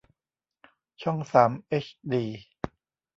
[1.01, 2.23] ช่องสามเอชดี